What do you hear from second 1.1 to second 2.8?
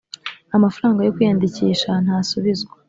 kwiyandikisha ntasubizwa